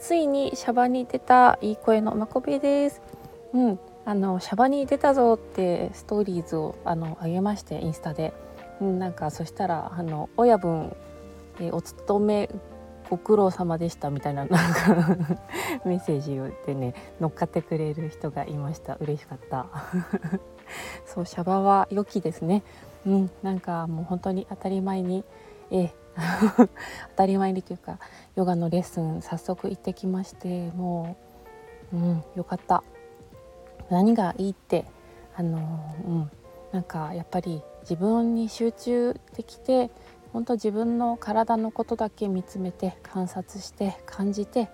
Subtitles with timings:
[0.00, 3.02] ついにシャバに出たいい声のまこべです。
[3.52, 8.32] うんあのシャバに出たぞってストーリーズをあの上げましてインスタで、
[8.80, 10.96] うん、なんかそしたらあの親分、
[11.60, 12.48] えお勤め
[13.10, 15.16] ご苦労様でしたみたいななんか
[15.84, 18.96] メッセージでね乗っかってくれる人がいました。
[19.00, 19.66] 嬉しかった。
[21.04, 22.62] そうシャバは良きですね。
[23.06, 25.24] うんなんかもう本当に当たり前に
[25.70, 25.92] え
[26.56, 26.68] 当
[27.16, 27.98] たり前にというか
[28.34, 31.16] ヨガのレッスン早速行ってきましても
[31.92, 32.82] ううんよかった。
[33.88, 34.84] 何がいいって
[35.36, 35.58] あの
[36.06, 36.30] うん
[36.72, 39.90] なんかやっぱり自分に集中できて
[40.32, 44.68] 本当自分の体のことだけ見つめて観察して感じて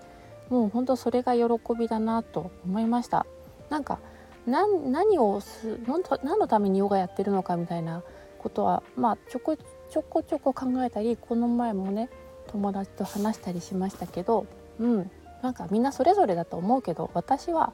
[0.49, 1.43] もう本当それが喜
[1.77, 3.25] びだなと思いました。
[3.69, 3.99] なんか
[4.45, 8.01] 何をす何のためにヨガやってるのかみたいな
[8.37, 9.57] ことはまあちょこ
[9.89, 12.09] ちょこちょこ考えたりこの前もね
[12.47, 14.45] 友達と話したりしましたけど
[14.79, 17.73] うんなんかみんなそれぞれだと思うけど私は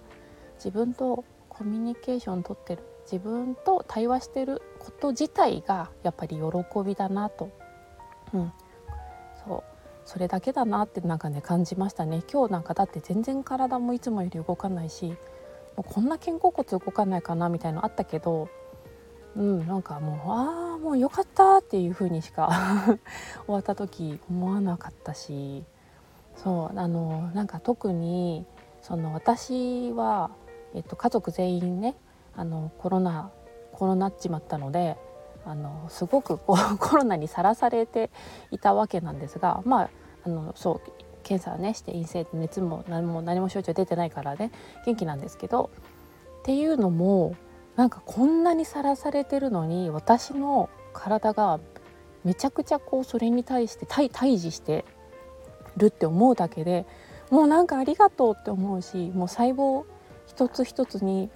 [0.56, 6.44] 自分とコミュニケーションとってる自分と対話してること自体がやっぱり喜
[6.86, 7.50] びだなと。
[8.34, 8.54] うん、
[9.46, 9.64] そう
[10.06, 12.24] それだけだなってなんかね感じましたね。
[12.32, 15.16] 今日なんかだって全然体もいつもより動かないし
[15.76, 18.50] もうこんな肩甲骨動かないかなみたいのあったけど
[19.36, 22.50] うんなんかもうああもうよかったっていう風にしか
[23.48, 25.64] 終わった時思わなかったし
[26.36, 28.46] そうあのなんか特に
[28.82, 30.32] その私は、
[30.74, 31.96] えっと、家族全員ね
[32.36, 33.32] あのコロナ
[33.72, 34.98] コロナっちまったので
[35.46, 38.12] あのすごくこう コロナにさらされて
[38.52, 39.90] いたわけなんですがまあ
[40.26, 40.92] あのそう
[41.24, 44.52] 検査ねして陰性で熱も何も何も症状出てないからね
[44.86, 45.70] 元気なんですけど
[46.40, 47.36] っていうのも
[47.76, 51.60] なんかこんなにさらされてるのに私の体が
[52.24, 54.86] めちゃくちゃこうそれに対して対対峙して
[55.78, 56.86] るって思うだけで
[57.30, 59.86] もうなんかありがとうって思うしもう細胞
[60.28, 61.30] 一つ一つに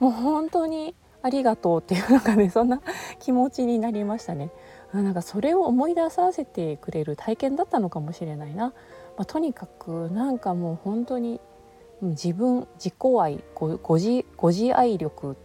[0.00, 2.80] もう本当にありがとうっていうなんかねそんな
[3.20, 4.50] 気持ちになりましたね。
[4.92, 8.72] なんかそれを思い出させてくれる体験だったのかもしれないな。
[9.16, 11.40] まあ、とにかくなんかもう本当に
[12.02, 15.36] 自分自己愛ご自ご自愛力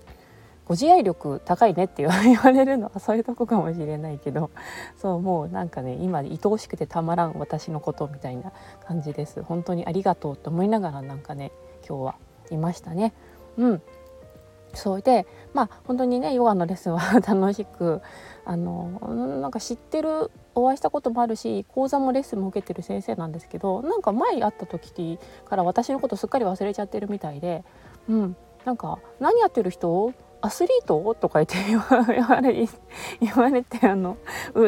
[0.71, 4.51] ご自愛力高いねって 言われるのはそういうとこかもしれないけど
[4.95, 8.53] そうもうなんかね今愛おしくてたまらん私のことみたいな
[8.87, 9.43] 感じです。
[9.43, 11.51] 本当にありがとうと思いながらなんかね
[11.85, 12.15] 今日は
[12.51, 13.13] いましたね。
[13.57, 13.81] うん。
[14.73, 18.01] そうでまあ本当にねヨガのレッスンは 楽しく
[18.45, 18.91] あの
[19.41, 27.65] なんか知ってるお会いしたこともあるし講座もレッスンも受けてる先生なんですけどなんか前会った時から私のことすっかり忘れちゃってるみたいで、
[28.07, 30.13] うん、なんか「何やってる人？
[30.41, 32.68] アスリート?」とか言って言われ
[33.19, 34.18] 言われてあの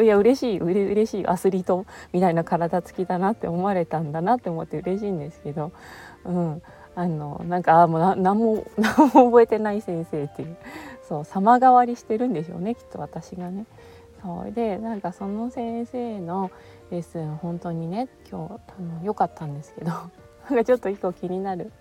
[0.02, 5.72] いや嬉しいうれ嬉しいアスリートみたいな体つきだなって思われたんだなって思って嬉しいんですけど、
[6.24, 6.62] うん、
[6.94, 10.56] あのなんかあもう何も 何も覚えてない先生っていう
[11.08, 13.66] そう様変わりしてるんでしょうねきっと私がね。
[14.22, 16.50] そうでなんかその先生の
[16.90, 19.92] レッスン本当にね今日あの良かったんですけど
[20.64, 21.72] ちょっと一個気になる。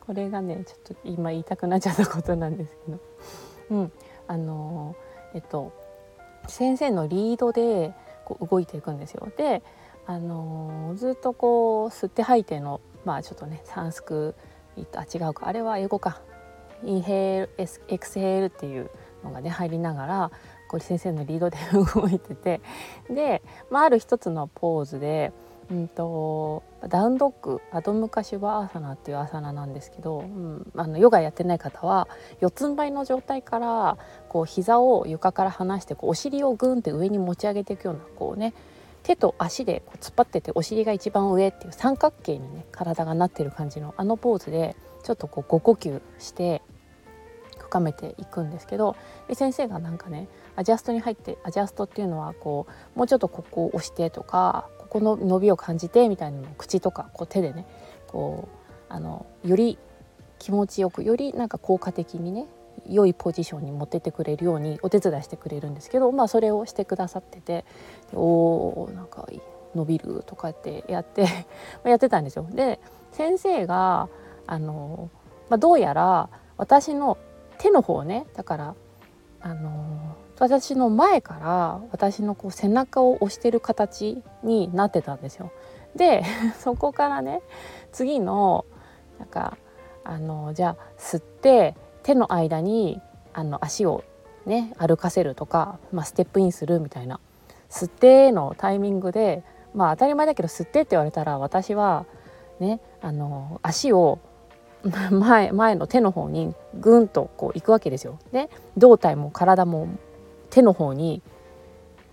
[0.00, 2.98] これがねちょっと今言いたくなっちゃったことなんですけど、
[3.70, 3.92] うん、
[4.26, 4.96] あの
[5.34, 5.72] えっと
[6.48, 7.92] 先生のリードで
[8.24, 9.28] こう動いていくんですよ。
[9.36, 9.62] で
[10.06, 14.34] あのずっとこう吸って吐いてのまあちょっとねサンスク
[14.94, 15.46] あ違うか。
[15.46, 16.20] あれは英語か。
[16.82, 17.50] インヘール
[17.88, 18.90] エクセールっていう
[19.22, 20.30] のがね入りながら
[20.70, 22.60] これ先生のリードで 動いてて。
[23.10, 25.32] で、まあ、ある一つのポーズで、
[25.70, 32.08] うんと、ダウンドッグアドムカシュバアーサナっていうアーサナなんですけど、うん、あのヨガやってない方は
[32.40, 33.96] 四つん這いの状態から
[34.28, 38.52] こう膝を床から離してこうお尻をグンって上に持ち上げていくようなこうね
[39.02, 46.62] 手と足でこう突っ張っててお尻が一番上っていう三角形にね体がなってる感じのあのポーズでちょっとこう5呼吸して
[47.58, 48.96] 深めていくんですけど
[49.28, 52.66] で先生がなんかねアジャストに入ってアジャストっていうのはこ
[52.96, 57.64] うもうちょっとここを押してとかここの伸びを感じてみたいなのを口とかこう手でね
[58.08, 59.78] こうあのより
[60.40, 62.46] 気持ちよくよりなんか効果的にね
[62.88, 67.64] 良いポジションに持ってってくれるようにお手伝いしてくれるんですけど、まあ、それをしてくださってて
[68.12, 69.28] 「おーなんか
[69.74, 71.26] 伸びる」とかってやって
[71.84, 72.46] やってたんですよ。
[72.50, 72.80] で
[73.12, 74.08] 先生が
[74.46, 75.08] あの、
[75.48, 77.16] まあ、どうやら私の
[77.58, 78.74] 手の方ねだから
[79.42, 85.52] あの私の前から私のこう背中を押してる形になってたんですよ。
[85.96, 86.22] で
[86.58, 87.42] そこからね
[87.92, 88.64] 次の
[89.18, 89.58] なんか
[90.04, 93.00] あのじゃあ吸って手の間に
[93.32, 94.04] あの足を
[94.46, 97.20] ね歩かせるとか、まあ、ステップインするみたいな
[97.68, 99.42] 吸ってのタイミングで
[99.74, 102.06] まあ当たり前だけど吸ってって言われたら私は
[102.58, 104.18] ねあの足を
[105.10, 108.18] 前前の手の方にぐんとこう行くわけですよ。
[108.32, 109.88] で胴体も体も
[110.50, 111.22] 手の方に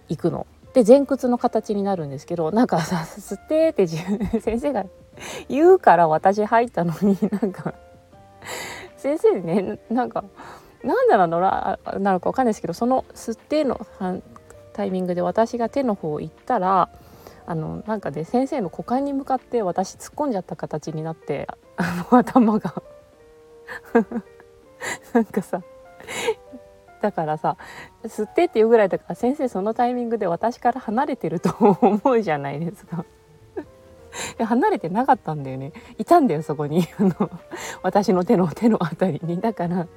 [0.10, 0.48] 行くの。
[0.74, 4.86] で前屈の形になるんですけどなんかさ「吸って」って先生が
[5.50, 7.74] 言うから私入ったのに なんか
[8.98, 10.24] 先生ねなんか
[10.84, 13.80] なんだろうなのかわかんないですけどその吸っての
[14.74, 16.90] タイミングで私が手の方行ったら
[17.48, 21.48] あのなんかで、ね、先生の股間に向かって私突っ込んじゃった形になって
[21.78, 22.74] あの頭が。
[25.14, 25.62] なんかさ
[27.02, 27.58] だからさ
[28.04, 33.06] 吸ってっていうぐらいだから先生そのタイミングで私から離れてると思うじゃないですか。
[34.40, 35.74] 離れてなかったんだよね。
[35.98, 36.88] いたんだよそこに。
[37.00, 37.30] あの
[37.84, 39.40] 私の手の手のあたりに。
[39.40, 39.88] だから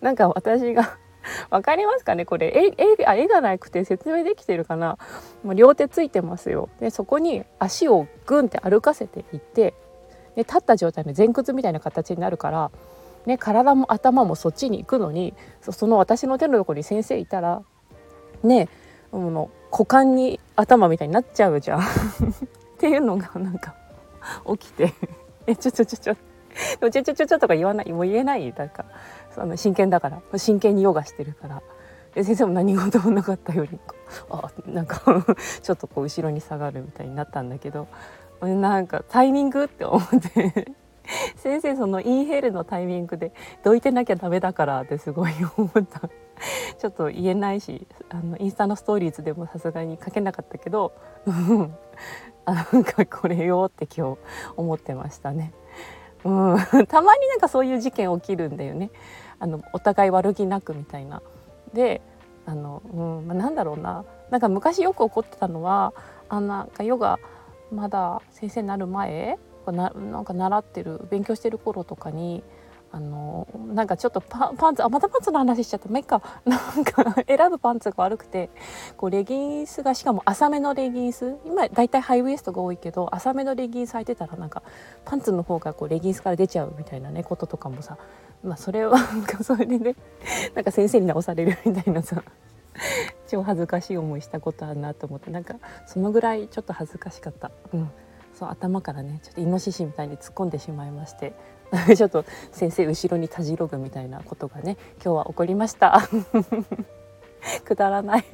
[0.00, 0.98] なんか私が
[1.50, 2.48] わかりますかねこれ。
[2.48, 4.98] 絵絵あ絵がなくて説明できてるかな。
[5.44, 6.68] もう両手ついてますよ。
[6.80, 9.74] でそこに足をグンって歩かせていって
[10.40, 12.70] で立った状態の前屈みたいな形になるから、
[13.26, 17.62] ね、体も頭もそっちに行くのにその私の手のとこに先生いたら
[18.42, 18.68] ね
[19.12, 21.80] の股間に頭みたいになっちゃうじゃん。
[21.84, 21.84] っ
[22.78, 23.74] ていうのがなんか
[24.58, 24.94] 起きて。
[25.46, 26.14] え「ちょちょちょちょ」
[26.80, 28.54] ちょちょちょちょとか言わないもう言えない。
[28.56, 28.86] なんか
[29.34, 30.22] その真剣だから。
[30.38, 31.62] 真剣にヨガしてるから。
[32.14, 33.78] 先生も何事もなかったより
[34.30, 35.00] あなんか
[35.62, 37.86] ちょっとこう後ろに下がるみたいになったんだけど
[38.40, 40.72] なんかタイミングって思って
[41.36, 43.32] 先生そのインヘルのタイミングで
[43.62, 46.08] どいてなきゃダメだからってすごい思った
[46.78, 50.92] ちょっと言えないしあのインスタのストーリーズでもさすがに書けなかったけど
[52.46, 54.18] あなんかこれよって今日
[54.56, 55.52] 思ってましたね。
[56.24, 58.90] うん、たまになんかそういう事件起きるんだよね。
[59.38, 61.22] あのお互い悪気なくみたいな。
[61.72, 62.00] で
[62.46, 65.92] あの、うんまあ、なんだろうななんか昔よく起こってたのは
[66.28, 67.18] あなんかヨガ
[67.72, 72.42] まだ先生になる前ななんか習ってる勉強してる頃とかに
[72.92, 75.88] あのなんかちょっとパンツあまたパンツの話しちゃった。
[75.88, 76.20] まあいいか。
[76.44, 78.50] なんか選ぶパンツが悪くて
[78.96, 81.36] こうレギンスがしかも浅めのレギンス。
[81.44, 84.64] 今だいたいハイウエストが多いけど浅めのレギンス履いてたらなんか
[85.04, 87.96] パンツの方がこうレギンスから出ちゃうみたいなねこととかもさ。
[88.42, 88.98] まあそれは
[89.42, 89.94] それでね
[90.56, 92.24] なんか先生に直されるみたいなさ。
[93.30, 95.54] 超恥ずかしい思いしたことあるなと思ってなんか
[95.86, 97.50] そのぐらいちょっと恥ずかしかった。
[97.72, 97.90] うん
[98.32, 101.34] そう頭からねちょっとイノシシみたいに突っ込んでしまいまして
[101.94, 106.00] ちょっと先生後ろにたじろぐみたいなことがね今日は起こりました
[107.66, 108.24] くだらない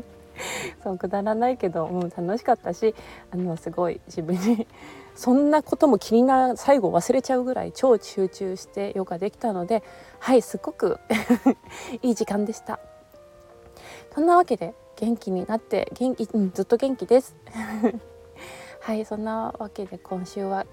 [0.85, 2.95] そうくだらないけど、うん、楽しかったし
[3.33, 4.69] あのすごい自分に
[5.15, 9.83] そんなことも気にな最後忘れちゃうぐらい超集中してヨガできたので
[10.19, 11.01] はいすっごく
[12.03, 12.79] いい時間でした。
[14.15, 17.37] そんなわけで元気になって元気、うん、ずっと元気です。
[18.81, 20.67] はいそんなわけで今週は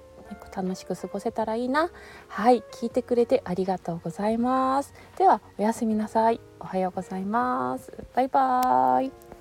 [0.55, 1.89] 楽しく過ごせたらいいな。
[2.27, 4.93] はい聞いてくれてありがとうございます。
[5.17, 6.39] ではおやすみなさい。
[6.59, 7.91] おはようございます。
[8.13, 9.32] バイバーイ。